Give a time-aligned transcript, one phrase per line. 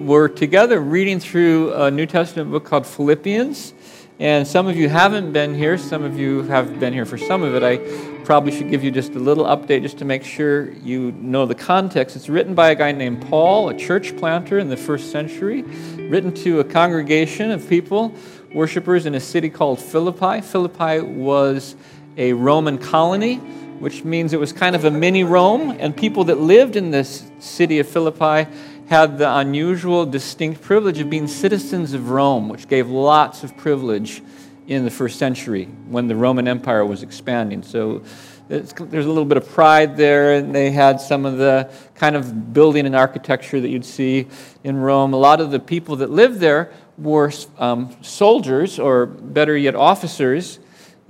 [0.00, 3.74] we're together reading through a New Testament book called Philippians.
[4.18, 7.42] And some of you haven't been here, some of you have been here for some
[7.42, 7.62] of it.
[7.62, 7.76] I
[8.24, 11.54] probably should give you just a little update just to make sure you know the
[11.54, 12.16] context.
[12.16, 16.32] It's written by a guy named Paul, a church planter in the first century, written
[16.34, 18.14] to a congregation of people,
[18.54, 20.40] worshipers in a city called Philippi.
[20.40, 21.76] Philippi was
[22.16, 23.36] a Roman colony,
[23.80, 27.30] which means it was kind of a mini Rome, and people that lived in this
[27.38, 28.50] city of Philippi
[28.90, 34.20] had the unusual, distinct privilege of being citizens of Rome, which gave lots of privilege
[34.66, 37.62] in the first century when the Roman Empire was expanding.
[37.62, 38.02] So
[38.48, 38.72] there's
[39.06, 42.84] a little bit of pride there, and they had some of the kind of building
[42.84, 44.26] and architecture that you'd see
[44.64, 45.14] in Rome.
[45.14, 50.58] A lot of the people that lived there were um, soldiers, or better yet, officers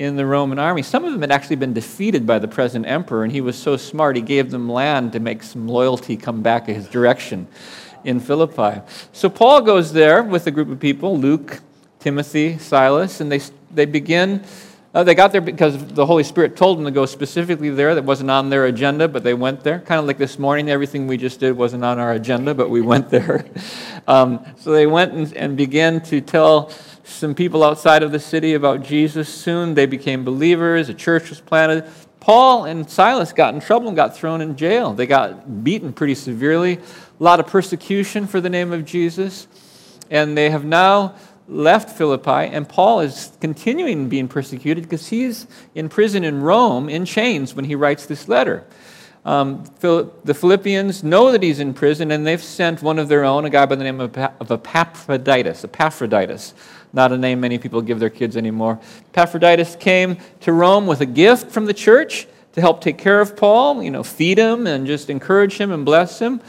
[0.00, 0.80] in the Roman army.
[0.80, 3.76] Some of them had actually been defeated by the present emperor, and he was so
[3.76, 7.46] smart, he gave them land to make some loyalty come back in his direction
[8.02, 8.80] in Philippi.
[9.12, 11.60] So Paul goes there with a group of people Luke,
[11.98, 14.42] Timothy, Silas, and they, they begin.
[14.92, 17.94] Uh, they got there because the Holy Spirit told them to go specifically there.
[17.94, 19.78] That wasn't on their agenda, but they went there.
[19.78, 22.80] Kind of like this morning, everything we just did wasn't on our agenda, but we
[22.80, 23.46] went there.
[24.08, 26.70] Um, so they went and, and began to tell
[27.04, 29.28] some people outside of the city about Jesus.
[29.28, 31.84] Soon they became believers, a church was planted.
[32.18, 34.94] Paul and Silas got in trouble and got thrown in jail.
[34.94, 39.46] They got beaten pretty severely, a lot of persecution for the name of Jesus.
[40.10, 41.14] And they have now
[41.50, 47.04] left Philippi, and Paul is continuing being persecuted because he's in prison in Rome in
[47.04, 48.64] chains when he writes this letter.
[49.24, 53.44] Um, the Philippians know that he's in prison, and they've sent one of their own,
[53.44, 56.54] a guy by the name of Epaphroditus, Epaphroditus,
[56.92, 58.80] not a name many people give their kids anymore.
[59.12, 63.36] Epaphroditus came to Rome with a gift from the church to help take care of
[63.36, 66.40] Paul, you know, feed him and just encourage him and bless him.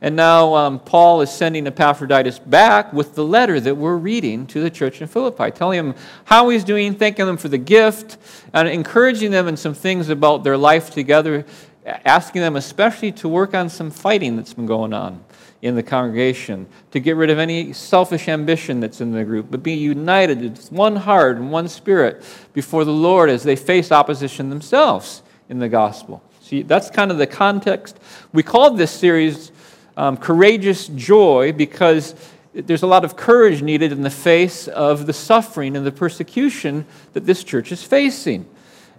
[0.00, 4.60] And now um, Paul is sending Epaphroditus back with the letter that we're reading to
[4.60, 8.16] the church in Philippi, telling them how he's doing, thanking them for the gift,
[8.52, 11.44] and encouraging them in some things about their life together,
[11.84, 15.24] asking them especially to work on some fighting that's been going on
[15.62, 19.60] in the congregation, to get rid of any selfish ambition that's in the group, but
[19.60, 24.50] be united as one heart and one spirit before the Lord as they face opposition
[24.50, 26.22] themselves in the gospel.
[26.40, 27.98] See, that's kind of the context.
[28.32, 29.50] We called this series
[29.98, 32.14] um, Courageous Joy because
[32.54, 36.86] there's a lot of courage needed in the face of the suffering and the persecution
[37.14, 38.48] that this church is facing.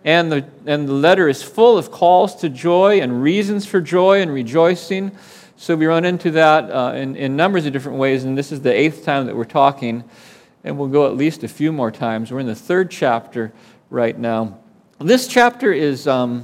[0.03, 4.21] And the, and the letter is full of calls to joy and reasons for joy
[4.21, 5.11] and rejoicing.
[5.55, 8.61] So we run into that uh, in, in numbers of different ways, and this is
[8.61, 10.03] the eighth time that we're talking,
[10.65, 12.31] and we'll go at least a few more times.
[12.31, 13.53] We're in the third chapter
[13.89, 14.59] right now.
[14.99, 16.43] This chapter is um,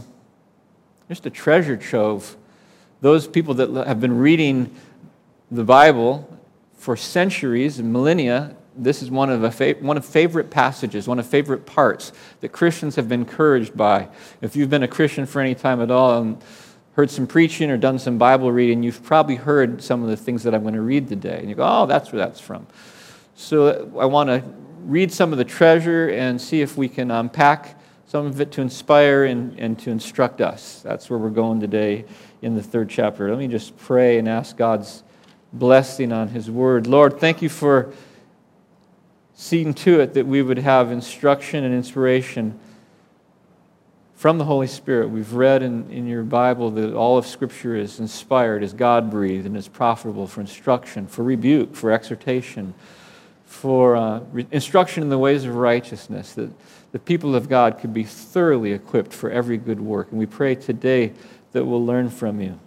[1.10, 2.38] just a treasure trove.
[3.02, 4.74] Those people that have been reading
[5.52, 6.40] the Bible
[6.78, 11.26] for centuries and millennia, this is one of, a one of favorite passages, one of
[11.26, 12.12] favorite parts
[12.42, 14.10] that Christians have been encouraged by.
[14.42, 16.42] If you've been a Christian for any time at all, and
[16.94, 20.44] heard some preaching or done some Bible reading, you've probably heard some of the things
[20.44, 21.38] that I'm going to read today.
[21.40, 22.68] And you go, oh, that's where that's from.
[23.36, 24.44] So uh, I want to
[24.86, 27.78] read some of the treasure and see if we can unpack
[28.08, 30.82] some of it to inspire and, and to instruct us.
[30.84, 32.06] That's where we're going today
[32.42, 33.30] in the third chapter.
[33.30, 35.04] Let me just pray and ask God's
[35.54, 36.88] blessing on His word.
[36.88, 37.94] Lord, thank you for
[39.34, 42.58] seeing to it that we would have instruction and inspiration
[44.16, 45.10] from the Holy Spirit.
[45.10, 49.46] We've read in, in your Bible that all of Scripture is inspired, is God breathed,
[49.46, 52.74] and is profitable for instruction, for rebuke, for exhortation,
[53.46, 56.50] for uh, re- instruction in the ways of righteousness, that
[56.92, 60.12] the people of God could be thoroughly equipped for every good work.
[60.12, 61.12] And we pray today
[61.56, 62.60] that we'll learn from you.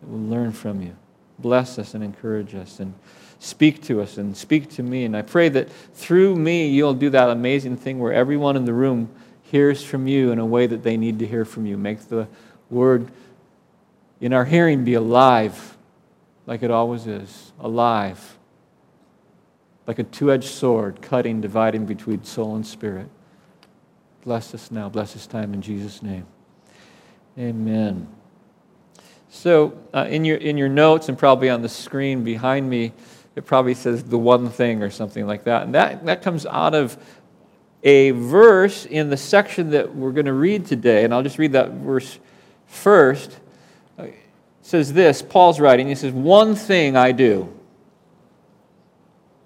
[0.00, 0.94] That we'll learn from you.
[1.38, 2.92] Bless us and encourage us and
[3.38, 5.06] speak to us and speak to me.
[5.06, 8.74] And I pray that through me, you'll do that amazing thing where everyone in the
[8.74, 9.08] room
[9.44, 11.78] hears from you in a way that they need to hear from you.
[11.78, 12.28] Make the
[12.68, 13.10] word
[14.20, 15.78] in our hearing be alive,
[16.44, 18.36] like it always is, alive,
[19.86, 23.08] like a two edged sword, cutting, dividing between soul and spirit.
[24.22, 24.90] Bless us now.
[24.90, 26.26] Bless this time in Jesus' name.
[27.38, 28.08] Amen.
[29.30, 32.92] So, uh, in, your, in your notes and probably on the screen behind me,
[33.34, 35.62] it probably says the one thing or something like that.
[35.62, 36.98] And that, that comes out of
[37.82, 41.52] a verse in the section that we're going to read today, and I'll just read
[41.52, 42.18] that verse
[42.66, 43.38] first.
[43.98, 44.14] It
[44.60, 47.52] says this Paul's writing, he says, One thing I do.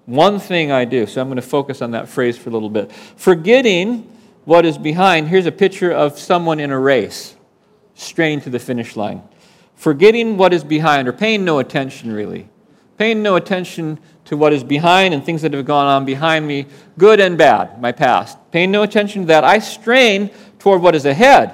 [0.05, 1.05] One thing I do.
[1.05, 2.91] So I'm going to focus on that phrase for a little bit.
[2.91, 4.03] Forgetting
[4.45, 7.35] what is behind, here's a picture of someone in a race,
[7.97, 9.21] straining to the finish line.
[9.75, 12.47] Forgetting what is behind, or paying no attention really
[12.97, 16.65] paying no attention to what is behind and things that have gone on behind me,
[16.97, 18.37] good and bad, my past.
[18.51, 20.29] Paying no attention to that, I strain
[20.59, 21.53] toward what is ahead.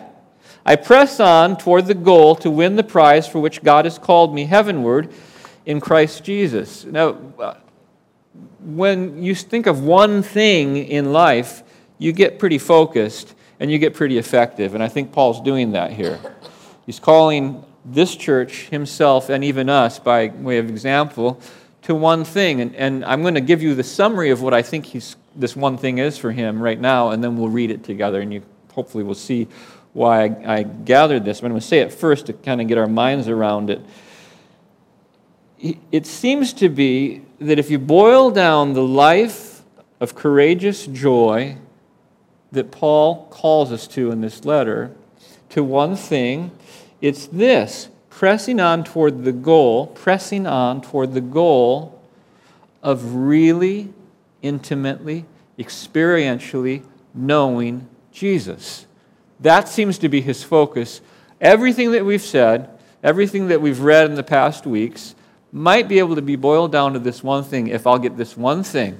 [0.65, 4.33] I press on toward the goal to win the prize for which God has called
[4.33, 5.13] me heavenward
[5.65, 6.85] in Christ Jesus.
[6.85, 7.55] Now, uh,
[8.59, 11.63] when you think of one thing in life,
[11.99, 14.75] you get pretty focused and you get pretty effective.
[14.75, 16.19] And I think Paul's doing that here.
[16.85, 21.39] He's calling this church, himself, and even us, by way of example,
[21.83, 22.59] to one thing.
[22.59, 25.55] And, and I'm going to give you the summary of what I think he's, this
[25.55, 28.43] one thing is for him right now, and then we'll read it together, and you
[28.73, 29.47] hopefully will see
[29.93, 31.39] why I, I gathered this.
[31.39, 33.79] But I'm going to say it first to kind of get our minds around it.
[35.89, 39.61] It seems to be that if you boil down the life
[40.01, 41.59] of courageous joy
[42.53, 44.91] that Paul calls us to in this letter
[45.49, 46.51] to one thing,
[47.01, 51.99] it's this pressing on toward the goal, pressing on toward the goal
[52.81, 53.93] of really
[54.41, 55.25] intimately,
[55.57, 56.83] experientially
[57.13, 58.85] knowing Jesus.
[59.39, 61.01] That seems to be his focus.
[61.41, 62.69] Everything that we've said,
[63.03, 65.15] everything that we've read in the past weeks,
[65.51, 68.37] might be able to be boiled down to this one thing if I'll get this
[68.37, 68.99] one thing.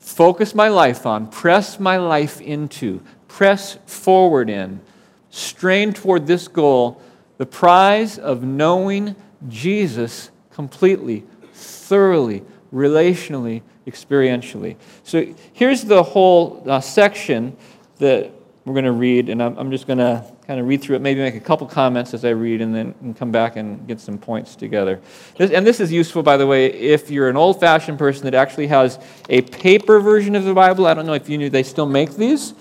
[0.00, 4.80] Focus my life on, press my life into, press forward in,
[5.28, 7.00] strain toward this goal
[7.38, 9.16] the prize of knowing
[9.48, 11.24] Jesus completely,
[11.54, 14.76] thoroughly, relationally, experientially.
[15.04, 17.56] So here's the whole uh, section
[17.96, 18.30] that
[18.66, 21.00] we're going to read, and I'm, I'm just going to kind of read through it,
[21.00, 24.18] maybe make a couple comments as I read, and then come back and get some
[24.18, 25.00] points together.
[25.36, 28.34] This, and this is useful, by the way, if you're an old fashioned person that
[28.34, 28.98] actually has
[29.28, 30.88] a paper version of the Bible.
[30.88, 32.54] I don't know if you knew they still make these.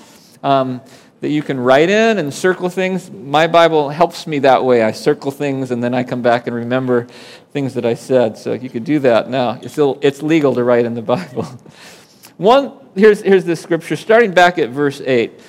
[0.43, 0.81] Um,
[1.21, 3.09] that you can write in and circle things.
[3.09, 4.83] My Bible helps me that way.
[4.83, 7.07] I circle things and then I come back and remember
[7.53, 8.37] things that I said.
[8.37, 9.59] So you could do that now.
[9.63, 11.45] It's, it's legal to write in the Bible.
[12.37, 15.41] One, here's, here's the scripture, starting back at verse 8.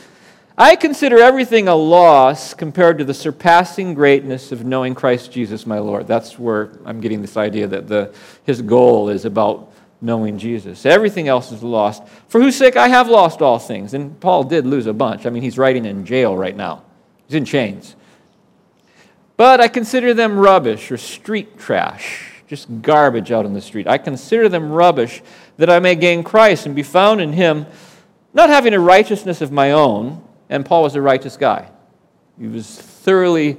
[0.58, 5.79] I consider everything a loss compared to the surpassing greatness of knowing Christ Jesus my
[5.79, 6.06] Lord.
[6.06, 8.14] That's where I'm getting this idea that the,
[8.44, 10.87] his goal is about knowing Jesus.
[10.87, 12.06] Everything else is lost.
[12.29, 13.94] For whose sake I have lost all things.
[13.94, 15.26] And Paul did lose a bunch.
[15.26, 16.85] I mean, he's writing in jail right now,
[17.26, 17.97] he's in chains.
[19.37, 23.88] But I consider them rubbish or street trash, just garbage out on the street.
[23.88, 25.23] I consider them rubbish
[25.56, 27.64] that I may gain Christ and be found in him,
[28.35, 30.23] not having a righteousness of my own.
[30.50, 31.70] And Paul was a righteous guy.
[32.38, 33.58] He was thoroughly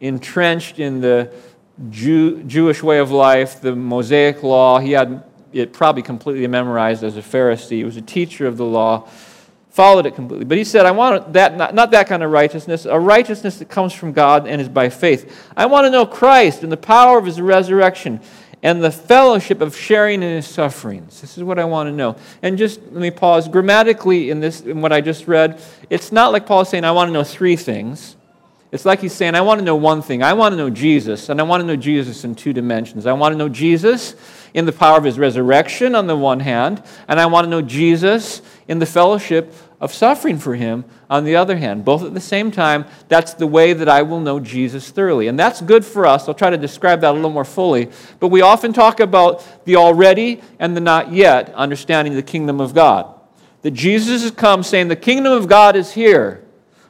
[0.00, 1.32] entrenched in the
[1.90, 4.78] Jew, Jewish way of life, the Mosaic law.
[4.78, 7.76] He had it probably completely memorized as a Pharisee.
[7.76, 9.08] He was a teacher of the law,
[9.70, 10.44] followed it completely.
[10.44, 13.68] But he said, I want that, not, not that kind of righteousness, a righteousness that
[13.68, 15.50] comes from God and is by faith.
[15.56, 18.20] I want to know Christ and the power of his resurrection
[18.66, 21.20] and the fellowship of sharing in his sufferings.
[21.20, 22.16] This is what I want to know.
[22.42, 23.46] And just let me pause.
[23.46, 26.90] Grammatically, in this, in what I just read, it's not like Paul is saying, I
[26.90, 28.16] want to know three things.
[28.72, 30.24] It's like he's saying, I want to know one thing.
[30.24, 33.06] I want to know Jesus, and I want to know Jesus in two dimensions.
[33.06, 34.16] I want to know Jesus
[34.52, 37.62] in the power of his resurrection on the one hand, and I want to know
[37.62, 41.84] Jesus in the fellowship of suffering for him on the other hand.
[41.84, 45.28] Both at the same time, that's the way that I will know Jesus thoroughly.
[45.28, 46.28] And that's good for us.
[46.28, 47.90] I'll try to describe that a little more fully.
[48.18, 52.74] But we often talk about the already and the not yet, understanding the kingdom of
[52.74, 53.12] God.
[53.62, 56.42] That Jesus has come saying the kingdom of God is here.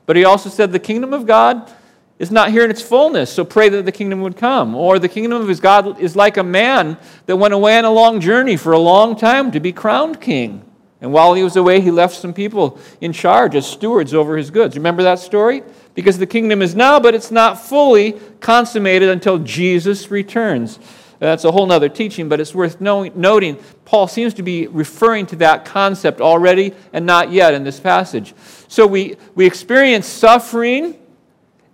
[0.05, 1.73] But he also said the kingdom of God
[2.19, 4.75] is not here in its fullness, so pray that the kingdom would come.
[4.75, 7.91] Or the kingdom of his God is like a man that went away on a
[7.91, 10.63] long journey for a long time to be crowned king.
[11.01, 14.51] And while he was away, he left some people in charge as stewards over his
[14.51, 14.77] goods.
[14.77, 15.63] Remember that story?
[15.95, 20.79] Because the kingdom is now, but it's not fully consummated until Jesus returns.
[21.19, 25.37] That's a whole other teaching, but it's worth noting Paul seems to be referring to
[25.37, 28.35] that concept already and not yet in this passage.
[28.69, 30.99] So we, we experience suffering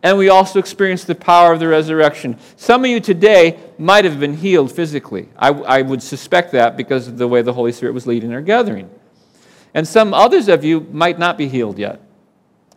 [0.05, 2.37] and we also experience the power of the resurrection.
[2.57, 5.29] Some of you today might have been healed physically.
[5.37, 8.41] I, I, would suspect that because of the way the Holy Spirit was leading our
[8.41, 8.91] gathering.
[9.75, 12.01] And some others of you might not be healed yet.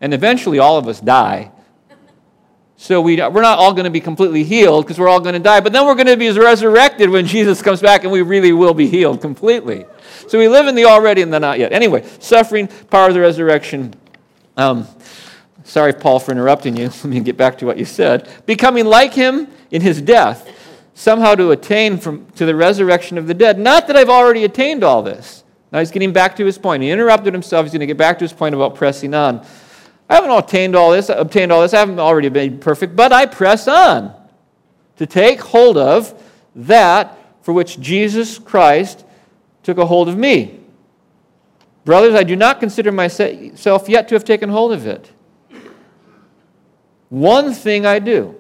[0.01, 1.51] And eventually, all of us die.
[2.77, 5.39] So we, we're not all going to be completely healed because we're all going to
[5.39, 5.61] die.
[5.61, 8.73] But then we're going to be resurrected when Jesus comes back and we really will
[8.73, 9.85] be healed completely.
[10.27, 11.71] So we live in the already and the not yet.
[11.71, 13.93] Anyway, suffering, power of the resurrection.
[14.57, 14.87] Um,
[15.65, 16.85] Sorry, Paul, for interrupting you.
[17.03, 18.29] Let me get back to what you said.
[18.45, 20.47] Becoming like him in his death,
[20.93, 23.59] somehow to attain from, to the resurrection of the dead.
[23.59, 25.43] Not that I've already attained all this.
[25.71, 26.83] Now he's getting back to his point.
[26.83, 27.65] He interrupted himself.
[27.65, 29.45] He's going to get back to his point about pressing on.
[30.09, 31.73] I haven't attained all this, obtained all this.
[31.73, 34.13] I haven't already been perfect, but I press on
[34.97, 36.21] to take hold of
[36.55, 39.03] that for which Jesus Christ
[39.63, 40.59] took a hold of me.
[41.83, 45.11] Brothers, I do not consider myself yet to have taken hold of it.
[47.09, 48.35] One thing I do,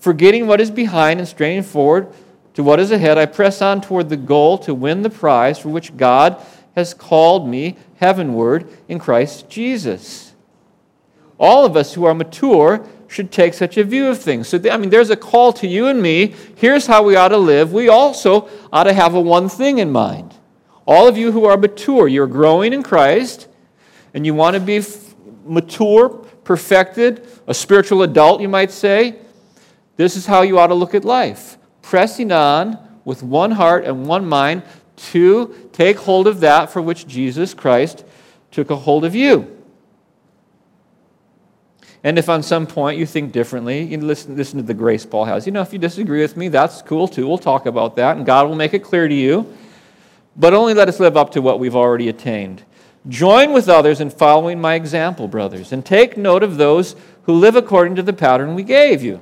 [0.00, 2.12] forgetting what is behind and straining forward
[2.54, 5.70] to what is ahead, I press on toward the goal to win the prize for
[5.70, 6.40] which God
[6.76, 10.34] has called me heavenward in Christ Jesus.
[11.38, 14.48] All of us who are mature should take such a view of things.
[14.48, 16.34] So, I mean, there's a call to you and me.
[16.56, 17.72] Here's how we ought to live.
[17.72, 20.34] We also ought to have a one thing in mind.
[20.86, 23.48] All of you who are mature, you're growing in Christ,
[24.14, 24.82] and you want to be
[25.44, 26.08] mature,
[26.44, 29.16] perfected, a spiritual adult, you might say.
[29.96, 34.06] This is how you ought to look at life pressing on with one heart and
[34.06, 34.62] one mind
[34.96, 38.04] to take hold of that for which Jesus Christ
[38.50, 39.58] took a hold of you.
[42.04, 45.24] And if on some point you think differently, you listen, listen to the grace Paul
[45.24, 45.46] has.
[45.46, 47.28] You know, if you disagree with me, that's cool too.
[47.28, 49.56] We'll talk about that, and God will make it clear to you.
[50.36, 52.64] But only let us live up to what we've already attained.
[53.08, 57.56] Join with others in following my example, brothers, and take note of those who live
[57.56, 59.20] according to the pattern we gave you.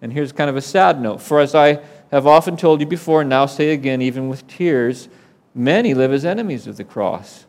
[0.00, 1.20] And here's kind of a sad note.
[1.20, 5.08] For as I have often told you before, and now say again, even with tears,
[5.54, 7.46] many live as enemies of the cross.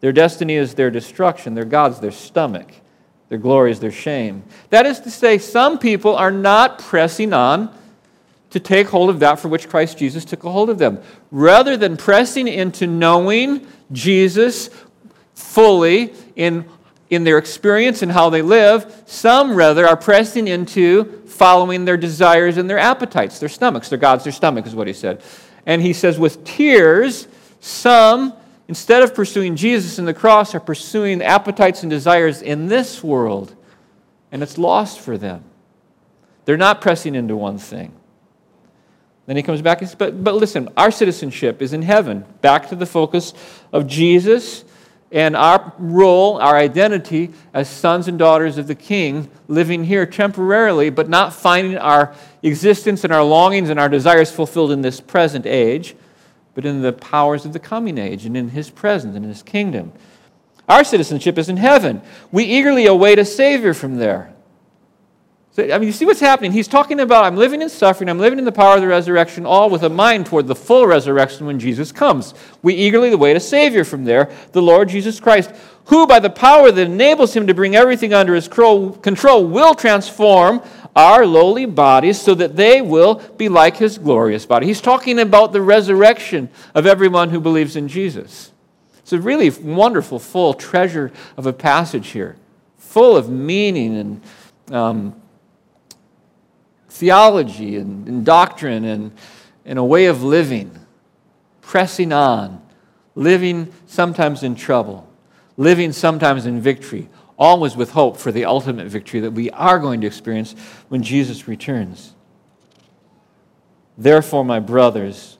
[0.00, 2.70] Their destiny is their destruction, their God's their stomach,
[3.28, 4.44] their glory is their shame.
[4.70, 7.74] That is to say, some people are not pressing on
[8.50, 11.00] to take hold of that for which Christ Jesus took a hold of them.
[11.30, 14.70] Rather than pressing into knowing Jesus
[15.34, 16.64] fully in,
[17.10, 22.56] in their experience and how they live, some rather are pressing into following their desires
[22.56, 23.88] and their appetites, their stomachs.
[23.88, 25.22] Their God's their stomach, is what he said.
[25.64, 27.28] And he says, with tears,
[27.60, 28.34] some
[28.68, 33.56] instead of pursuing Jesus and the cross, are pursuing appetites and desires in this world,
[34.30, 35.42] and it's lost for them.
[36.44, 37.94] They're not pressing into one thing.
[39.26, 42.24] Then he comes back and says, but, but listen, our citizenship is in heaven.
[42.40, 43.34] Back to the focus
[43.72, 44.64] of Jesus
[45.10, 50.90] and our role, our identity as sons and daughters of the King, living here temporarily,
[50.90, 55.46] but not finding our existence and our longings and our desires fulfilled in this present
[55.46, 55.94] age
[56.58, 59.44] but in the powers of the coming age and in his presence and in his
[59.44, 59.92] kingdom.
[60.68, 62.02] Our citizenship is in heaven.
[62.32, 64.34] We eagerly await a Savior from there.
[65.58, 66.52] So, I mean, you see what's happening?
[66.52, 69.44] He's talking about I'm living in suffering, I'm living in the power of the resurrection,
[69.44, 72.32] all with a mind toward the full resurrection when Jesus comes.
[72.62, 75.50] We eagerly await a Savior from there, the Lord Jesus Christ,
[75.86, 80.62] who, by the power that enables him to bring everything under his control, will transform
[80.94, 84.66] our lowly bodies so that they will be like his glorious body.
[84.66, 88.52] He's talking about the resurrection of everyone who believes in Jesus.
[88.98, 92.36] It's a really wonderful, full treasure of a passage here,
[92.76, 94.22] full of meaning and
[94.72, 95.20] um,
[96.88, 99.12] theology and, and doctrine and,
[99.64, 100.78] and a way of living,
[101.60, 102.62] pressing on,
[103.14, 105.08] living sometimes in trouble,
[105.56, 110.00] living sometimes in victory, always with hope for the ultimate victory that we are going
[110.00, 110.54] to experience
[110.88, 112.14] when Jesus returns.
[113.96, 115.38] Therefore, my brothers,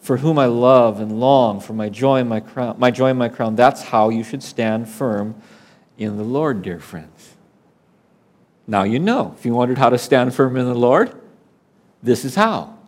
[0.00, 3.18] for whom I love and long for my joy and my crown, my joy and
[3.18, 5.40] my crown, that's how you should stand firm
[5.96, 7.36] in the Lord, dear friends.
[8.66, 9.34] Now you know.
[9.38, 11.14] If you wondered how to stand firm in the Lord,
[12.02, 12.78] this is how.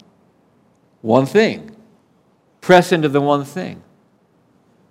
[1.03, 1.75] One thing.
[2.61, 3.83] Press into the one thing.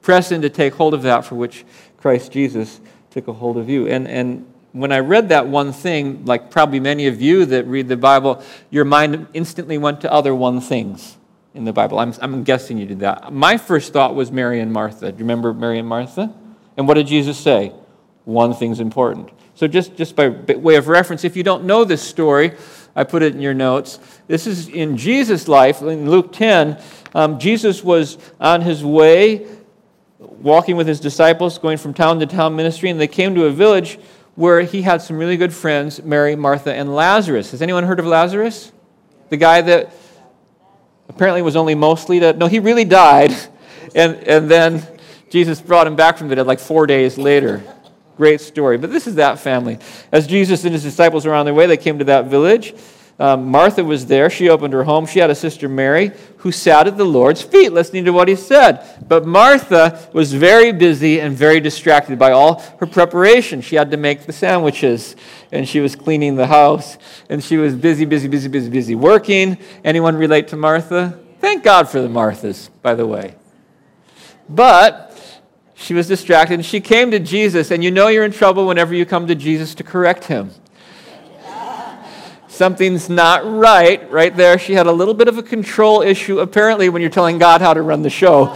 [0.01, 1.65] Press in to take hold of that for which
[1.97, 3.87] Christ Jesus took a hold of you.
[3.87, 7.87] And, and when I read that one thing, like probably many of you that read
[7.87, 11.17] the Bible, your mind instantly went to other one things
[11.53, 11.99] in the Bible.
[11.99, 13.31] I'm, I'm guessing you did that.
[13.31, 15.11] My first thought was Mary and Martha.
[15.11, 16.33] Do you remember Mary and Martha?
[16.75, 17.71] And what did Jesus say?
[18.25, 19.29] One thing's important.
[19.55, 22.53] So, just, just by way of reference, if you don't know this story,
[22.95, 23.99] I put it in your notes.
[24.27, 25.81] This is in Jesus' life.
[25.81, 26.79] In Luke 10,
[27.15, 29.47] um, Jesus was on his way
[30.19, 33.51] walking with his disciples, going from town to town ministry, and they came to a
[33.51, 33.99] village
[34.35, 37.51] where he had some really good friends Mary, Martha, and Lazarus.
[37.51, 38.71] Has anyone heard of Lazarus?
[39.29, 39.93] The guy that
[41.09, 42.37] apparently was only mostly dead.
[42.37, 43.33] No, he really died.
[43.95, 44.81] And, and then
[45.29, 47.61] Jesus brought him back from the dead like four days later.
[48.17, 48.77] Great story.
[48.77, 49.79] But this is that family.
[50.11, 52.73] As Jesus and his disciples were on their way, they came to that village.
[53.19, 54.29] Um, Martha was there.
[54.29, 55.05] She opened her home.
[55.05, 58.35] She had a sister, Mary, who sat at the Lord's feet listening to what he
[58.35, 59.07] said.
[59.07, 63.61] But Martha was very busy and very distracted by all her preparation.
[63.61, 65.15] She had to make the sandwiches,
[65.51, 66.97] and she was cleaning the house,
[67.29, 69.57] and she was busy, busy, busy, busy, busy working.
[69.83, 71.19] Anyone relate to Martha?
[71.39, 73.35] Thank God for the Marthas, by the way.
[74.49, 75.02] But
[75.83, 78.95] she was distracted, and she came to Jesus, and you know you're in trouble whenever
[78.95, 80.51] you come to Jesus to correct him.
[82.47, 84.57] Something's not right right there.
[84.57, 87.73] She had a little bit of a control issue, apparently, when you're telling God how
[87.73, 88.55] to run the show.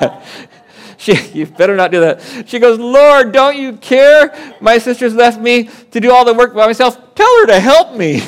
[0.96, 2.48] she, you better not do that.
[2.48, 4.56] She goes, Lord, don't you care?
[4.60, 7.14] My sister's left me to do all the work by myself.
[7.14, 8.22] Tell her to help me.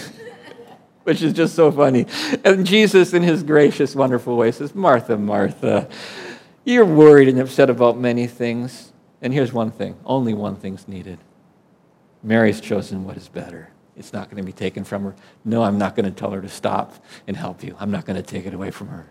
[1.03, 2.07] Which is just so funny.
[2.45, 5.89] And Jesus, in his gracious, wonderful way, says, Martha, Martha,
[6.65, 8.93] you're worried and upset about many things.
[9.23, 11.19] And here's one thing only one thing's needed.
[12.23, 13.71] Mary's chosen what is better.
[13.97, 15.15] It's not going to be taken from her.
[15.45, 17.77] No, I'm not going to tell her to stop and help you.
[17.79, 19.07] I'm not going to take it away from her.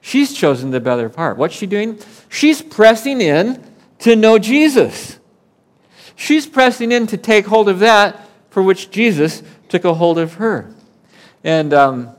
[0.00, 1.36] She's chosen the better part.
[1.36, 1.98] What's she doing?
[2.28, 3.62] She's pressing in
[4.00, 5.18] to know Jesus.
[6.14, 10.34] She's pressing in to take hold of that for which Jesus took a hold of
[10.34, 10.72] her.
[11.42, 12.14] And um,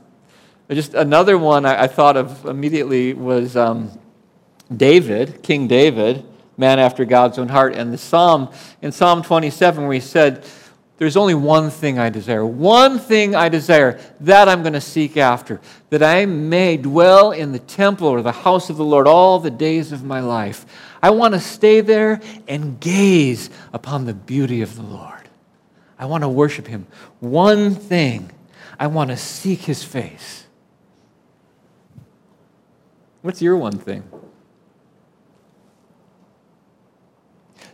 [0.74, 3.90] just another one I, I, thought of immediately was um,
[4.74, 6.24] David, King David,
[6.56, 8.50] man after God's own heart, and the psalm
[8.80, 10.44] in Psalm 27 where he said,
[11.02, 12.46] there's only one thing I desire.
[12.46, 13.98] One thing I desire.
[14.20, 15.60] That I'm going to seek after.
[15.90, 19.50] That I may dwell in the temple or the house of the Lord all the
[19.50, 20.64] days of my life.
[21.02, 25.28] I want to stay there and gaze upon the beauty of the Lord.
[25.98, 26.86] I want to worship Him.
[27.18, 28.30] One thing.
[28.78, 30.41] I want to seek His face.
[33.22, 34.02] What's your one thing?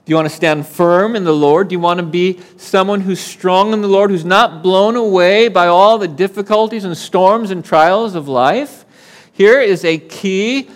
[0.09, 1.69] Do you want to stand firm in the Lord?
[1.69, 5.49] Do you want to be someone who's strong in the Lord, who's not blown away
[5.49, 8.87] by all the difficulties and storms and trials of life?
[9.33, 10.71] Here is a key.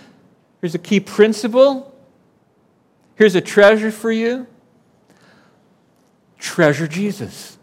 [0.61, 1.95] Here's a key principle.
[3.15, 4.47] Here's a treasure for you.
[6.39, 7.57] Treasure Jesus.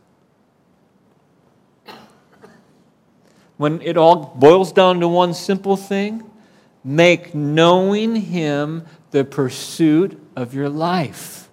[3.58, 6.29] When it all boils down to one simple thing,
[6.84, 11.50] make knowing Him the pursuit of your life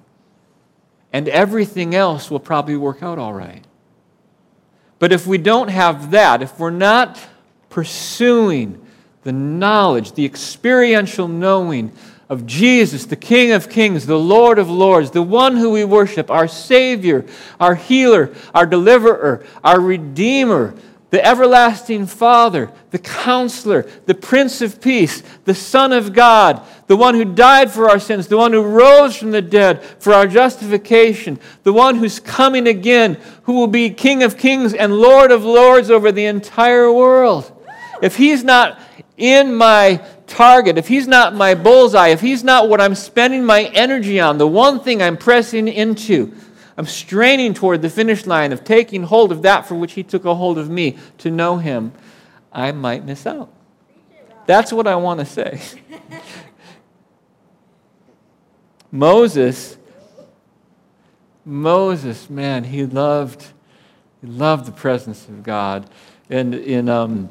[1.12, 3.64] and everything else will probably work out all right.
[4.99, 7.19] But if we don't have that, if we're not
[7.71, 8.86] pursuing
[9.23, 11.93] the knowledge, the experiential knowing
[12.28, 16.30] of Jesus, the King of Kings, the Lord of Lords, the one who we worship,
[16.30, 17.25] our Savior,
[17.58, 20.75] our healer, our deliverer, our Redeemer,
[21.16, 27.14] the everlasting Father, the Counselor, the Prince of Peace, the Son of God, the one
[27.14, 31.40] who died for our sins, the one who rose from the dead for our justification,
[31.62, 35.90] the one who's coming again, who will be King of Kings and Lord of Lords
[35.90, 37.50] over the entire world.
[38.02, 38.78] If He's not
[39.16, 43.64] in my target, if He's not my bullseye, if He's not what I'm spending my
[43.72, 46.34] energy on, the one thing I'm pressing into,
[46.76, 50.25] I'm straining toward the finish line of taking hold of that for which He took
[50.25, 51.93] a hold of me to know Him,
[52.52, 53.52] I might miss out.
[54.47, 55.60] That's what I want to say.
[58.93, 59.76] Moses,
[61.45, 63.47] Moses, man, he loved,
[64.21, 65.89] he loved the presence of God.
[66.30, 67.28] And in um,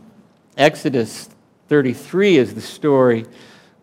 [0.57, 1.29] Exodus
[1.67, 3.25] 33 is the story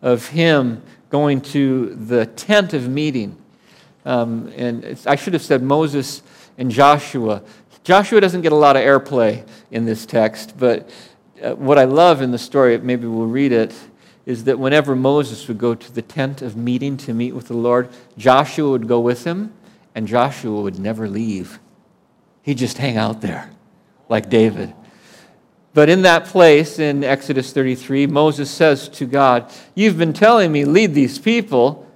[0.01, 3.37] of him going to the tent of meeting.
[4.05, 6.21] Um, and I should have said Moses
[6.57, 7.41] and Joshua.
[7.83, 10.89] Joshua doesn't get a lot of airplay in this text, but
[11.41, 13.73] uh, what I love in the story, maybe we'll read it,
[14.25, 17.57] is that whenever Moses would go to the tent of meeting to meet with the
[17.57, 19.53] Lord, Joshua would go with him,
[19.95, 21.59] and Joshua would never leave.
[22.41, 23.51] He'd just hang out there,
[24.07, 24.73] like David.
[25.73, 30.65] But in that place, in Exodus 33, Moses says to God, You've been telling me,
[30.65, 31.89] lead these people,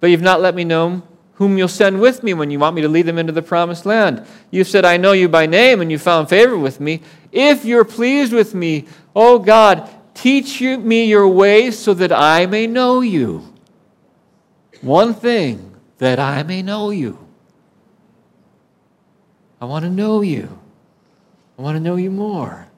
[0.00, 1.02] but you've not let me know
[1.36, 3.86] whom you'll send with me when you want me to lead them into the promised
[3.86, 4.26] land.
[4.50, 7.02] You said, I know you by name, and you found favor with me.
[7.30, 12.66] If you're pleased with me, oh God, teach me your ways so that I may
[12.66, 13.54] know you.
[14.80, 17.18] One thing, that I may know you.
[19.60, 20.58] I want to know you.
[21.58, 22.68] I want to know you more.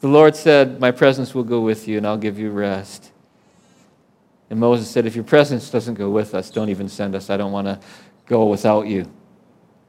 [0.00, 3.10] The Lord said, My presence will go with you, and I'll give you rest.
[4.50, 7.30] And Moses said, If your presence doesn't go with us, don't even send us.
[7.30, 7.78] I don't want to
[8.26, 9.10] go without you.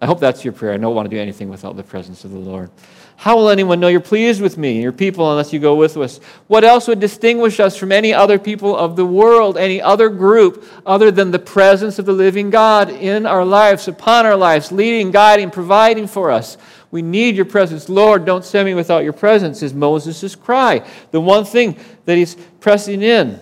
[0.01, 0.73] I hope that's your prayer.
[0.73, 2.71] I don't want to do anything without the presence of the Lord.
[3.17, 6.19] How will anyone know you're pleased with me, your people, unless you go with us?
[6.47, 10.63] What else would distinguish us from any other people of the world, any other group,
[10.85, 15.11] other than the presence of the living God in our lives, upon our lives, leading,
[15.11, 16.57] guiding, providing for us?
[16.91, 17.89] We need your presence.
[17.89, 20.87] Lord, don't send me without your presence, is Moses' cry.
[21.11, 23.41] The one thing that he's pressing in.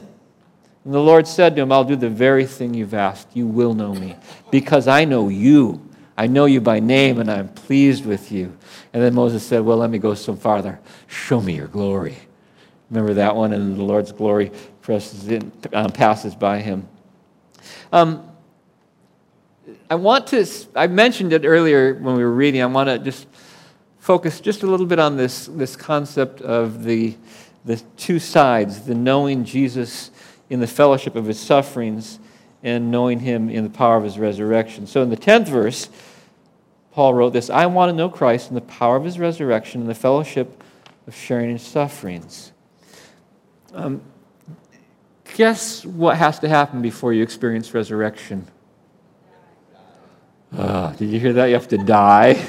[0.88, 3.28] And the Lord said to him, I'll do the very thing you've asked.
[3.34, 4.16] You will know me,
[4.52, 5.86] because I know you.
[6.18, 8.58] I know you by name, and I'm pleased with you.
[8.94, 10.80] And then Moses said, Well, let me go some farther.
[11.08, 12.16] Show me your glory.
[12.90, 13.52] Remember that one?
[13.52, 14.50] And the Lord's glory
[14.82, 16.88] presses in, um, passes by him.
[17.92, 18.26] Um,
[19.90, 22.62] I want to, I mentioned it earlier when we were reading.
[22.62, 23.28] I want to just
[24.00, 27.18] focus just a little bit on this, this concept of the,
[27.66, 30.12] the two sides the knowing Jesus
[30.50, 32.20] in the fellowship of his sufferings
[32.64, 34.88] and knowing him in the power of his resurrection.
[34.88, 35.90] So in the 10th verse,
[36.92, 39.90] Paul wrote this I want to know Christ in the power of his resurrection and
[39.90, 40.64] the fellowship
[41.06, 42.52] of sharing his sufferings.
[43.74, 44.02] Um,
[45.36, 48.48] guess what has to happen before you experience resurrection?
[50.56, 51.48] Uh, did you hear that?
[51.48, 52.44] You have to die.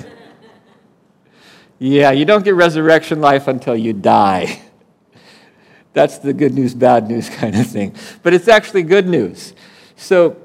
[1.79, 4.63] yeah, you don't get resurrection life until you die.
[5.93, 7.95] That's the good news, bad news kind of thing.
[8.23, 9.55] But it's actually good news.
[9.97, 10.37] So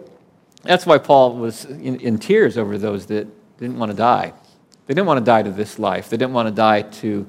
[0.63, 3.27] that's why Paul was in, in tears over those that
[3.59, 4.33] didn't want to die.
[4.87, 7.27] They didn't want to die to this life, they didn't want to die to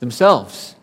[0.00, 0.76] themselves.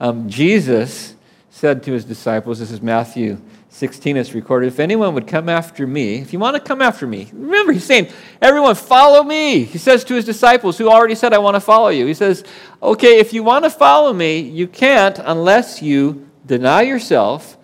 [0.00, 1.14] Um, Jesus
[1.50, 3.40] said to his disciples, this is Matthew
[3.82, 7.04] 16, it's recorded, if anyone would come after me, if you want to come after
[7.04, 8.08] me, remember, he's saying,
[8.40, 9.64] everyone, follow me.
[9.64, 12.06] He says to his disciples, who already said, I want to follow you.
[12.06, 12.44] He says,
[12.80, 17.58] okay, if you want to follow me, you can't unless you deny yourself,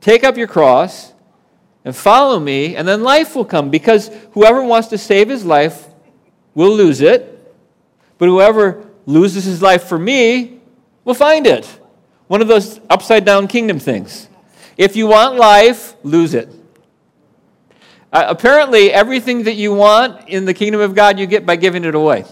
[0.00, 1.12] take up your cross,
[1.84, 3.70] and follow me, and then life will come.
[3.70, 5.86] Because whoever wants to save his life
[6.56, 7.54] will lose it,
[8.18, 10.58] but whoever loses his life for me
[11.04, 11.66] will find it.
[12.26, 14.28] One of those upside down kingdom things.
[14.76, 16.48] If you want life, lose it.
[18.12, 21.84] Uh, apparently, everything that you want in the kingdom of God, you get by giving
[21.84, 22.24] it away.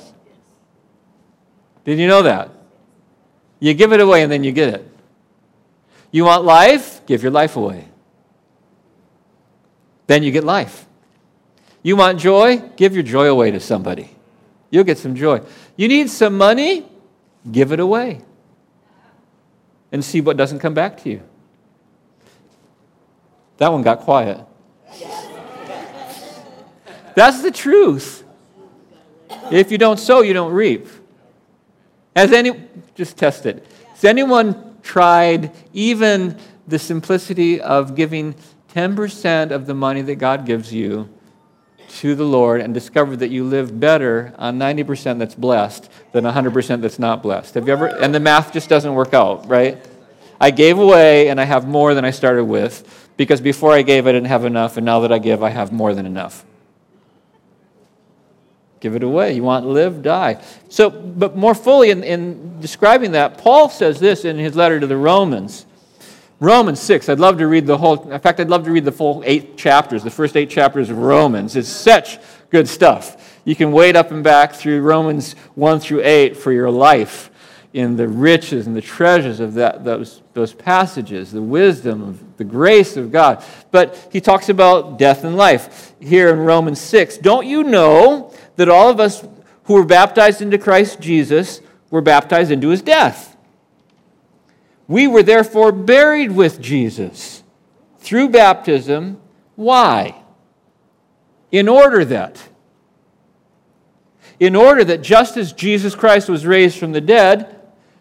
[1.85, 2.50] Did you know that?
[3.61, 4.87] You give it away and then you get it.
[6.11, 7.05] You want life?
[7.07, 7.87] Give your life away.
[10.07, 10.87] Then you get life.
[11.83, 12.59] You want joy?
[12.76, 14.11] Give your joy away to somebody.
[14.70, 15.40] You'll get some joy.
[15.76, 16.87] You need some money?
[17.50, 18.20] Give it away.
[19.92, 21.22] And see what doesn't come back to you.
[23.60, 24.40] That one got quiet.
[27.14, 28.24] That's the truth.
[29.52, 30.88] If you don't sow, you don't reap.
[32.16, 32.52] Has any
[32.94, 33.66] just test it?
[33.90, 38.34] Has anyone tried even the simplicity of giving
[38.74, 41.10] 10% of the money that God gives you
[41.98, 46.80] to the Lord and discovered that you live better on 90% that's blessed than 100%
[46.80, 47.56] that's not blessed.
[47.56, 47.88] Have you ever?
[47.88, 49.86] And the math just doesn't work out, right?
[50.40, 54.06] I gave away and I have more than I started with because before I gave
[54.06, 56.42] I didn't have enough and now that I give I have more than enough.
[58.80, 59.35] Give it away.
[59.35, 60.42] You want live, die.
[60.70, 64.87] So, but more fully in, in describing that, Paul says this in his letter to
[64.87, 65.66] the Romans.
[66.38, 67.11] Romans 6.
[67.11, 69.59] I'd love to read the whole, in fact, I'd love to read the full eight
[69.59, 71.56] chapters, the first eight chapters of Romans.
[71.56, 72.16] It's such
[72.48, 73.38] good stuff.
[73.44, 77.29] You can wade up and back through Romans 1 through 8 for your life
[77.72, 82.44] in the riches and the treasures of that, those, those passages, the wisdom, of the
[82.44, 83.44] grace of God.
[83.70, 87.18] But he talks about death and life here in Romans 6.
[87.18, 89.24] Don't you know that all of us
[89.64, 93.37] who were baptized into Christ Jesus were baptized into his death?
[94.88, 97.44] We were therefore buried with Jesus
[97.98, 99.20] through baptism.
[99.54, 100.20] Why?
[101.52, 102.42] In order that,
[104.40, 107.59] in order that just as Jesus Christ was raised from the dead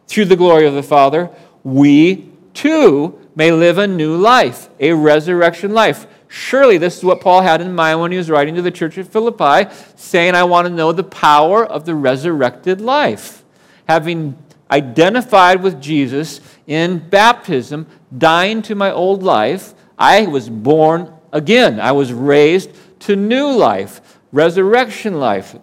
[0.09, 1.29] through the glory of the Father,
[1.63, 6.05] we too may live a new life, a resurrection life.
[6.27, 8.97] Surely this is what Paul had in mind when he was writing to the church
[8.97, 13.45] at Philippi, saying, I want to know the power of the resurrected life.
[13.87, 14.37] Having
[14.71, 19.73] identified with Jesus in baptism, dying to my old life.
[19.97, 21.79] I was born again.
[21.79, 25.55] I was raised to new life, resurrection life.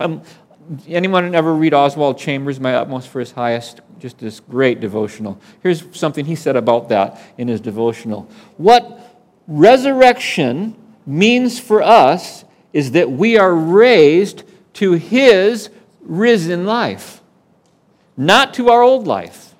[0.00, 0.22] Um,
[0.88, 3.80] anyone ever read Oswald Chambers, My Utmost for His Highest?
[3.98, 5.40] Just this great devotional.
[5.62, 8.28] Here's something he said about that in his devotional.
[8.56, 10.76] What resurrection
[11.06, 14.42] means for us is that we are raised
[14.74, 15.70] to his
[16.02, 17.16] risen life
[18.16, 19.54] not to our old life.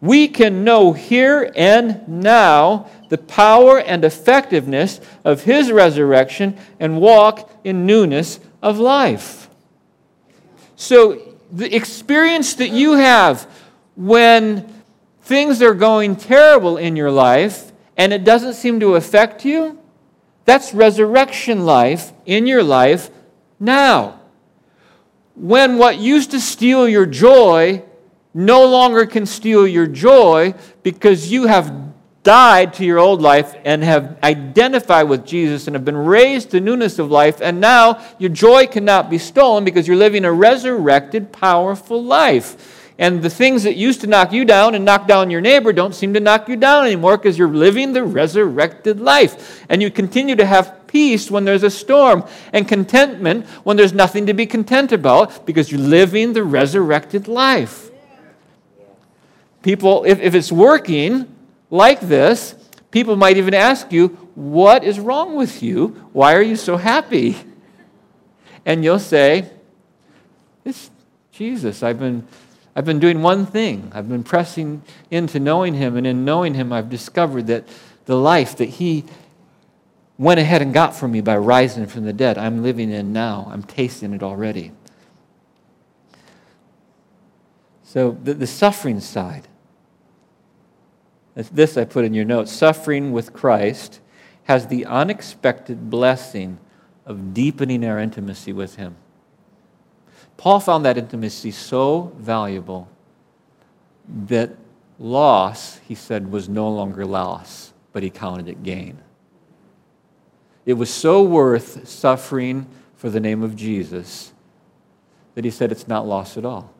[0.00, 7.50] We can know here and now the power and effectiveness of His resurrection and walk
[7.64, 9.47] in newness of life.
[10.80, 13.50] So, the experience that you have
[13.96, 14.72] when
[15.22, 19.76] things are going terrible in your life and it doesn't seem to affect you,
[20.44, 23.10] that's resurrection life in your life
[23.58, 24.20] now.
[25.34, 27.82] When what used to steal your joy
[28.32, 31.74] no longer can steal your joy because you have
[32.28, 36.60] died to your old life and have identified with Jesus and have been raised to
[36.60, 41.32] newness of life, and now your joy cannot be stolen because you're living a resurrected,
[41.32, 42.92] powerful life.
[42.98, 45.94] And the things that used to knock you down and knock down your neighbor don't
[45.94, 49.64] seem to knock you down anymore because you're living the resurrected life.
[49.70, 54.26] And you continue to have peace when there's a storm and contentment when there's nothing
[54.26, 57.90] to be content about because you're living the resurrected life.
[59.62, 61.37] People, if, if it's working
[61.70, 62.54] like this,
[62.90, 65.88] people might even ask you, What is wrong with you?
[66.12, 67.36] Why are you so happy?
[68.64, 69.50] And you'll say,
[70.64, 70.90] It's
[71.32, 71.82] Jesus.
[71.82, 72.26] I've been,
[72.74, 73.90] I've been doing one thing.
[73.94, 77.68] I've been pressing into knowing Him, and in knowing Him, I've discovered that
[78.06, 79.04] the life that He
[80.18, 83.48] went ahead and got for me by rising from the dead, I'm living in now.
[83.50, 84.72] I'm tasting it already.
[87.84, 89.48] So, the, the suffering side.
[91.38, 92.50] This I put in your notes.
[92.50, 94.00] Suffering with Christ
[94.44, 96.58] has the unexpected blessing
[97.06, 98.96] of deepening our intimacy with Him.
[100.36, 102.88] Paul found that intimacy so valuable
[104.26, 104.56] that
[104.98, 108.98] loss, he said, was no longer loss, but he counted it gain.
[110.66, 114.32] It was so worth suffering for the name of Jesus
[115.34, 116.72] that he said it's not loss at all.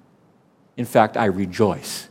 [0.77, 2.08] In fact, I rejoice.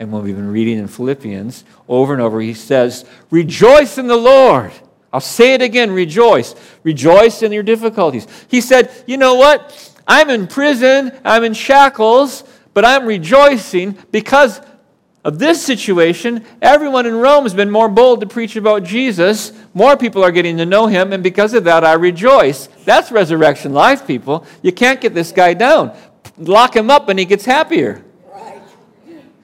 [0.00, 4.16] And when we've been reading in Philippians over and over, he says, Rejoice in the
[4.16, 4.72] Lord.
[5.12, 6.54] I'll say it again rejoice.
[6.84, 8.26] Rejoice in your difficulties.
[8.48, 9.76] He said, You know what?
[10.08, 14.62] I'm in prison, I'm in shackles, but I'm rejoicing because
[15.22, 16.46] of this situation.
[16.62, 19.52] Everyone in Rome has been more bold to preach about Jesus.
[19.74, 22.68] More people are getting to know him, and because of that, I rejoice.
[22.86, 24.46] That's resurrection life, people.
[24.62, 25.94] You can't get this guy down.
[26.38, 28.02] Lock him up, and he gets happier.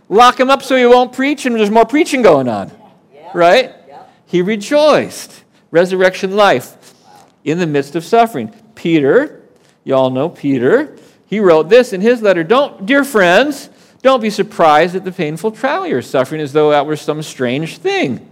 [0.09, 2.71] Lock him up so he won't preach, and there's more preaching going on.
[3.13, 3.31] Yeah.
[3.35, 3.75] Right?
[3.89, 4.03] Yeah.
[4.27, 5.45] He rejoiced.
[5.71, 6.95] Resurrection life
[7.45, 8.55] in the midst of suffering.
[8.75, 9.43] Peter
[9.87, 10.97] you all know Peter.
[11.27, 13.71] He wrote this in his letter Don't, dear friends,
[14.03, 17.79] don't be surprised at the painful trial you're suffering as though that were some strange
[17.79, 18.29] thing.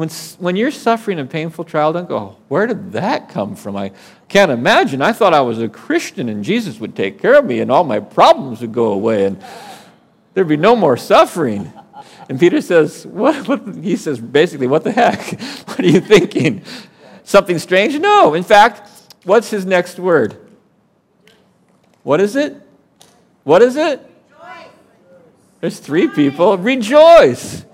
[0.00, 0.08] When,
[0.38, 3.76] when you're suffering a painful trial, don't go, Where did that come from?
[3.76, 3.92] I
[4.28, 5.02] can't imagine.
[5.02, 7.84] I thought I was a Christian and Jesus would take care of me and all
[7.84, 9.42] my problems would go away and
[10.32, 11.70] there'd be no more suffering.
[12.30, 13.74] And Peter says, what, what?
[13.76, 15.38] He says, basically, what the heck?
[15.68, 16.62] What are you thinking?
[17.24, 17.98] Something strange?
[17.98, 18.34] No.
[18.34, 18.88] In fact,
[19.24, 20.36] What's his next word?
[22.02, 22.56] What is it?
[23.44, 24.00] What is it?
[24.00, 24.68] Rejoice.
[25.60, 26.56] There's three people.
[26.56, 27.64] Rejoice.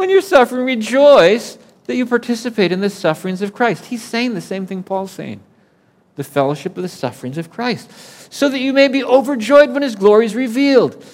[0.00, 3.84] When you're suffering, rejoice that you participate in the sufferings of Christ.
[3.84, 5.42] He's saying the same thing Paul's saying
[6.16, 7.90] the fellowship of the sufferings of Christ,
[8.32, 11.04] so that you may be overjoyed when his glory is revealed.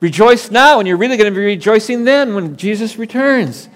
[0.00, 3.70] Rejoice now, and you're really going to be rejoicing then when Jesus returns.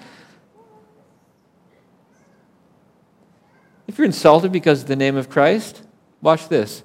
[3.87, 5.81] If you're insulted because of the name of Christ,
[6.21, 6.83] watch this.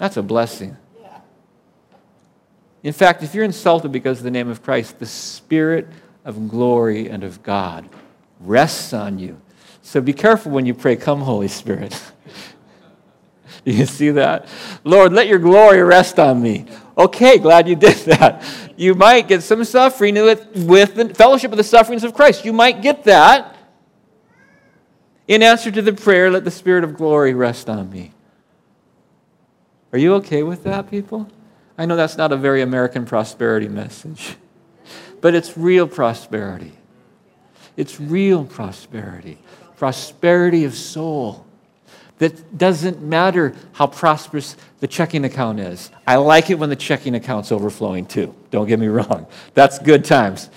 [0.00, 0.76] That's a blessing.
[2.82, 5.86] In fact, if you're insulted because of the name of Christ, the Spirit
[6.28, 7.88] of glory and of God
[8.38, 9.40] rests on you.
[9.82, 12.00] So be careful when you pray, Come, Holy Spirit.
[13.64, 14.46] you see that?
[14.84, 16.66] Lord, let your glory rest on me.
[16.96, 18.44] Okay, glad you did that.
[18.76, 22.44] You might get some suffering with, with the fellowship of the sufferings of Christ.
[22.44, 23.56] You might get that
[25.26, 28.12] in answer to the prayer, let the Spirit of glory rest on me.
[29.92, 31.28] Are you okay with that, people?
[31.76, 34.36] I know that's not a very American prosperity message,
[35.20, 36.72] but it's real prosperity.
[37.76, 39.38] It's real prosperity.
[39.76, 41.46] Prosperity of soul.
[42.18, 45.90] That doesn't matter how prosperous the checking account is.
[46.04, 48.34] I like it when the checking account's overflowing too.
[48.50, 49.28] Don't get me wrong.
[49.54, 50.50] That's good times.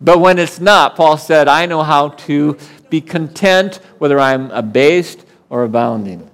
[0.00, 2.56] But when it's not, Paul said, I know how to
[2.88, 6.29] be content whether I'm abased or abounding.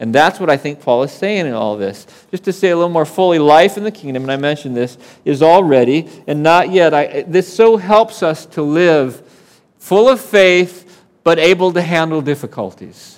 [0.00, 2.06] And that's what I think Paul is saying in all this.
[2.30, 4.96] Just to say a little more fully, life in the kingdom, and I mentioned this,
[5.24, 6.94] is already and not yet.
[6.94, 9.22] I, this so helps us to live
[9.78, 13.17] full of faith, but able to handle difficulties.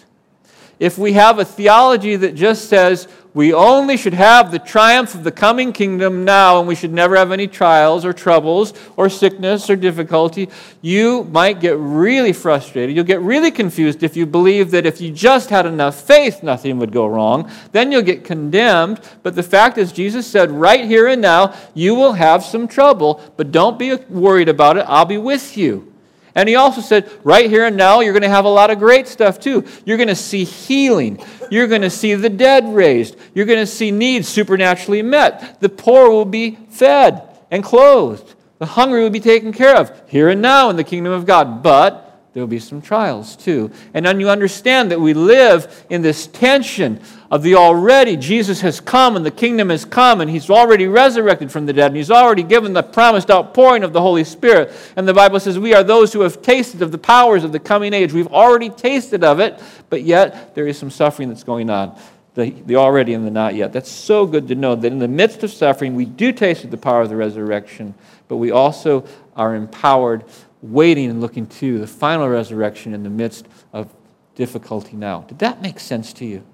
[0.80, 5.22] If we have a theology that just says, we only should have the triumph of
[5.22, 9.70] the coming kingdom now, and we should never have any trials or troubles or sickness
[9.70, 10.48] or difficulty.
[10.80, 12.96] You might get really frustrated.
[12.96, 16.78] You'll get really confused if you believe that if you just had enough faith, nothing
[16.78, 17.48] would go wrong.
[17.72, 19.00] Then you'll get condemned.
[19.22, 23.20] But the fact is, Jesus said, right here and now, you will have some trouble,
[23.36, 24.86] but don't be worried about it.
[24.88, 25.89] I'll be with you.
[26.34, 28.78] And he also said, right here and now, you're going to have a lot of
[28.78, 29.64] great stuff too.
[29.84, 31.22] You're going to see healing.
[31.50, 33.16] You're going to see the dead raised.
[33.34, 35.60] You're going to see needs supernaturally met.
[35.60, 38.34] The poor will be fed and clothed.
[38.58, 41.62] The hungry will be taken care of here and now in the kingdom of God.
[41.62, 43.72] But There will be some trials too.
[43.92, 48.80] And then you understand that we live in this tension of the already Jesus has
[48.80, 52.10] come and the kingdom has come and he's already resurrected from the dead and he's
[52.10, 54.72] already given the promised outpouring of the Holy Spirit.
[54.94, 57.58] And the Bible says we are those who have tasted of the powers of the
[57.58, 58.12] coming age.
[58.12, 61.98] We've already tasted of it, but yet there is some suffering that's going on.
[62.34, 63.72] The, the already and the not yet.
[63.72, 66.70] That's so good to know that in the midst of suffering, we do taste of
[66.70, 67.92] the power of the resurrection,
[68.28, 70.22] but we also are empowered
[70.62, 73.92] waiting and looking to the final resurrection in the midst of
[74.35, 75.23] difficulty now.
[75.23, 76.44] Did that make sense to you?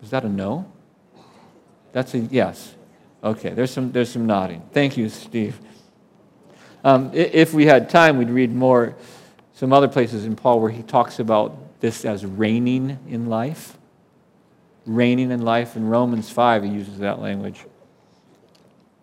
[0.00, 0.70] Was that a no?
[1.92, 2.74] That's a yes.
[3.22, 4.62] Okay, there's some, there's some nodding.
[4.72, 5.58] Thank you, Steve.
[6.84, 8.96] Um, if we had time, we'd read more,
[9.54, 13.76] some other places in Paul where he talks about this as reigning in life.
[14.86, 15.76] Reigning in life.
[15.76, 17.64] In Romans 5, he uses that language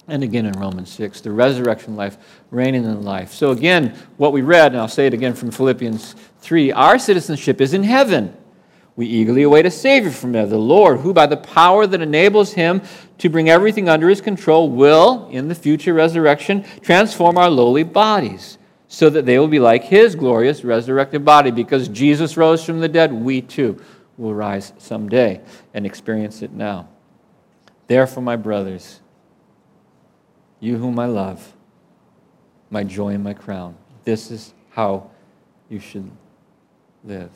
[0.07, 2.17] and again in Romans 6, the resurrection life,
[2.51, 3.33] reigning in life.
[3.33, 7.59] So, again, what we read, and I'll say it again from Philippians 3 our citizenship
[7.59, 8.35] is in heaven.
[8.95, 12.53] We eagerly await a Savior from there, the Lord, who, by the power that enables
[12.53, 12.81] him
[13.17, 18.57] to bring everything under his control, will, in the future resurrection, transform our lowly bodies
[18.87, 21.51] so that they will be like his glorious resurrected body.
[21.51, 23.81] Because Jesus rose from the dead, we too
[24.17, 25.41] will rise someday
[25.73, 26.87] and experience it now.
[27.87, 29.01] Therefore, my brothers,
[30.59, 31.53] you whom I love,
[32.69, 33.75] my joy and my crown.
[34.03, 35.09] This is how
[35.69, 36.09] you should
[37.03, 37.31] live.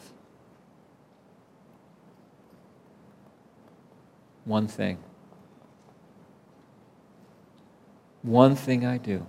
[4.45, 4.97] One thing.
[8.21, 9.25] One thing I do.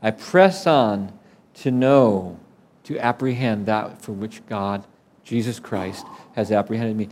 [0.00, 1.18] I press on
[1.54, 2.38] to know,
[2.84, 4.86] to apprehend that for which God,
[5.24, 7.08] Jesus Christ, has apprehended me.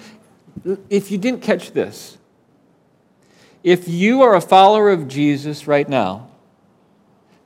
[0.88, 2.15] If you didn't catch this,
[3.66, 6.28] if you are a follower of Jesus right now,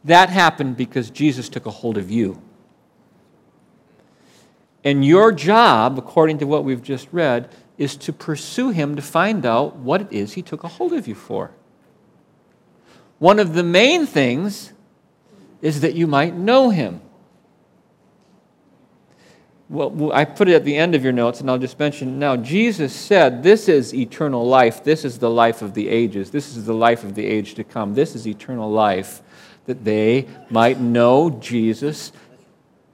[0.05, 2.43] that happened because Jesus took a hold of you.
[4.85, 9.47] And your job, according to what we've just read, is to pursue him to find
[9.47, 11.53] out what it is he took a hold of you for.
[13.19, 14.75] One of the main things
[15.63, 17.01] is that you might know him
[19.71, 22.35] well, I put it at the end of your notes, and I'll just mention now.
[22.35, 24.83] Jesus said, This is eternal life.
[24.83, 26.33] This is the life of the ages.
[26.33, 27.95] This is the life of the age to come.
[27.95, 29.23] This is eternal life,
[29.67, 32.11] that they might know Jesus,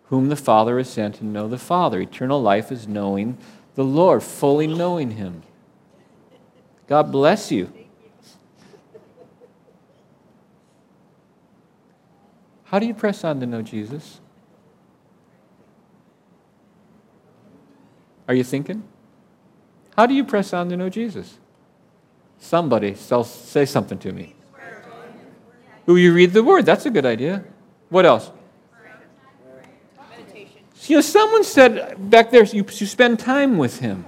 [0.08, 1.98] whom the Father has sent, and know the Father.
[1.98, 3.38] Eternal life is knowing
[3.74, 5.44] the Lord, fully knowing Him.
[6.88, 7.72] God bless you.
[12.64, 14.20] How do you press on to know Jesus?
[18.28, 18.82] Are you thinking?
[19.96, 21.38] How do you press on to know Jesus?
[22.38, 24.34] Somebody say something to me.
[25.86, 26.66] Who you read the word.
[26.66, 27.44] That's a good idea.
[27.88, 28.30] What else?
[30.88, 34.04] You know, someone said back there, you, you spend time with him.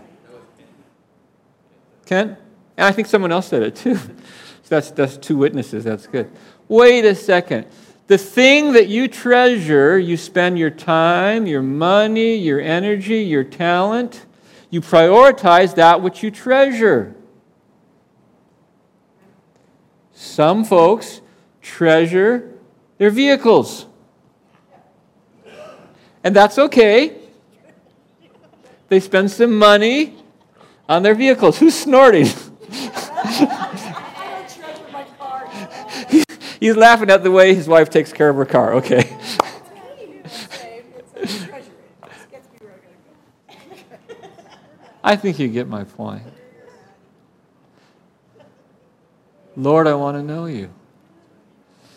[2.06, 2.38] Kent?
[2.76, 3.96] And I think someone else said it too.
[3.96, 4.12] So
[4.68, 5.84] that's, that's two witnesses.
[5.84, 6.30] That's good.
[6.68, 7.66] Wait a second.
[8.08, 14.24] The thing that you treasure, you spend your time, your money, your energy, your talent,
[14.70, 17.14] you prioritize that which you treasure.
[20.14, 21.20] Some folks
[21.60, 22.54] treasure
[22.96, 23.84] their vehicles.
[26.24, 27.14] And that's okay.
[28.88, 30.16] They spend some money
[30.88, 31.58] on their vehicles.
[31.58, 32.28] Who's snorting?
[36.60, 38.74] He's laughing at the way his wife takes care of her car.
[38.74, 39.16] Okay.
[45.02, 46.22] I think you get my point.
[49.56, 50.70] Lord, I want to know you.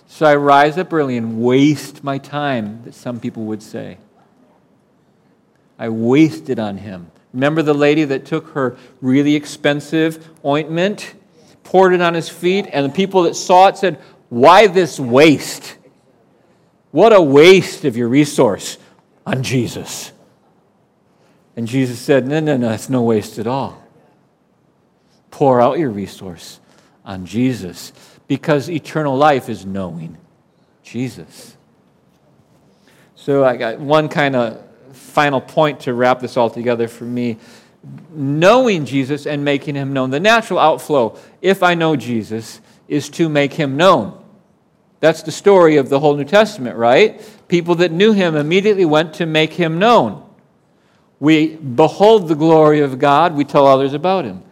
[0.08, 3.98] So I rise up early and waste my time, that some people would say.
[5.78, 7.12] I waste it on him.
[7.34, 11.14] Remember the lady that took her really expensive ointment,
[11.64, 14.00] poured it on his feet, and the people that saw it said,
[14.32, 15.76] why this waste?
[16.92, 18.78] What a waste of your resource
[19.26, 20.14] on Jesus.
[21.58, 23.84] And Jesus said, No, no, no, it's no waste at all.
[25.32, 26.62] Pour out your resource
[27.04, 27.92] on Jesus
[28.30, 30.18] because eternal life is knowing
[30.82, 31.58] Jesus.
[33.16, 34.64] So I got one kind of
[34.94, 37.36] final point to wrap this all together for me.
[38.12, 40.10] Knowing Jesus and making him known.
[40.10, 44.21] The natural outflow, if I know Jesus, is to make him known.
[45.02, 47.22] That's the story of the whole New Testament, right?
[47.48, 50.24] People that knew him immediately went to make him known.
[51.20, 54.44] We behold the glory of God, we tell others about him.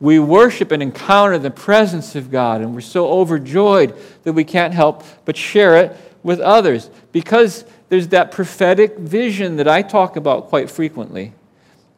[0.00, 4.74] We worship and encounter the presence of God, and we're so overjoyed that we can't
[4.74, 10.48] help but share it with others because there's that prophetic vision that I talk about
[10.48, 11.32] quite frequently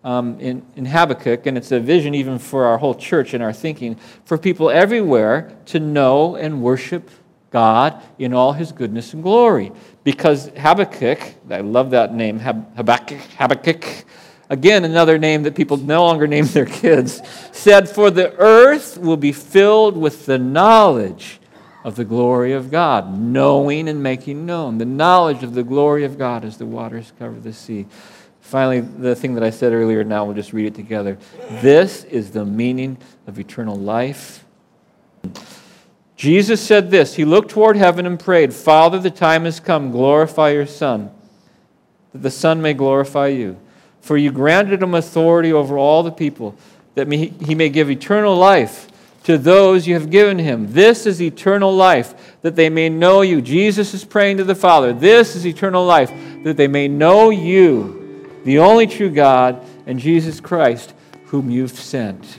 [0.05, 3.55] um, in, in Habakkuk, and it's a vision even for our whole church and our
[3.55, 7.11] thinking, for people everywhere to know and worship
[7.51, 9.73] God in all his goodness and glory.
[10.05, 11.19] Because Habakkuk,
[11.51, 14.05] I love that name, Habakkuk, Habakkuk,
[14.49, 17.21] again, another name that people no longer name their kids,
[17.53, 21.41] said, For the earth will be filled with the knowledge
[21.85, 24.79] of the glory of God, knowing and making known.
[24.79, 27.87] The knowledge of the glory of God as the waters cover the sea.
[28.41, 31.19] Finally, the thing that I said earlier, now we'll just read it together.
[31.63, 34.45] This is the meaning of eternal life.
[36.17, 40.51] Jesus said this He looked toward heaven and prayed, Father, the time has come, glorify
[40.51, 41.11] your Son,
[42.13, 43.59] that the Son may glorify you.
[44.01, 46.57] For you granted him authority over all the people,
[46.95, 48.89] that he may give eternal life
[49.25, 50.73] to those you have given him.
[50.73, 53.43] This is eternal life, that they may know you.
[53.43, 54.93] Jesus is praying to the Father.
[54.93, 56.13] This is eternal life,
[56.45, 58.07] that they may know you
[58.47, 60.95] the only true God, and Jesus Christ,
[61.27, 62.39] whom you've sent.